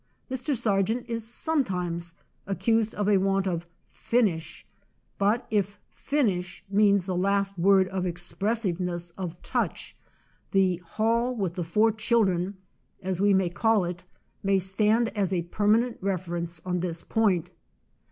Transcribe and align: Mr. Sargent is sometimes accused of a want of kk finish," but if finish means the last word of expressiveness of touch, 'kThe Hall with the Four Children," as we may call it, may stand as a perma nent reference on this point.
Mr. 0.31 0.57
Sargent 0.57 1.07
is 1.07 1.23
sometimes 1.23 2.15
accused 2.47 2.95
of 2.95 3.07
a 3.07 3.17
want 3.19 3.45
of 3.45 3.65
kk 3.65 3.69
finish," 3.87 4.65
but 5.19 5.45
if 5.51 5.79
finish 5.91 6.63
means 6.71 7.05
the 7.05 7.15
last 7.15 7.55
word 7.59 7.87
of 7.89 8.03
expressiveness 8.07 9.11
of 9.11 9.39
touch, 9.43 9.95
'kThe 10.51 10.81
Hall 10.81 11.35
with 11.35 11.53
the 11.53 11.63
Four 11.63 11.91
Children," 11.91 12.57
as 13.03 13.21
we 13.21 13.31
may 13.31 13.49
call 13.51 13.85
it, 13.85 14.03
may 14.41 14.57
stand 14.57 15.09
as 15.15 15.31
a 15.31 15.43
perma 15.43 15.81
nent 15.83 15.97
reference 16.01 16.59
on 16.65 16.79
this 16.79 17.03
point. 17.03 17.51